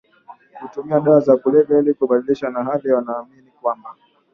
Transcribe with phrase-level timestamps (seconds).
[0.61, 3.95] hutumia dawa za kulevya ili kukabiliana na hali hiyo Wanaamini kwamba